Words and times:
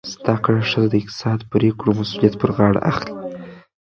زده 0.17 0.35
کړه 0.43 0.61
ښځه 0.69 0.87
د 0.89 0.93
اقتصادي 1.01 1.45
پریکړو 1.51 1.97
مسؤلیت 1.99 2.33
پر 2.41 2.49
غاړه 2.57 2.81
اخلي. 2.91 3.13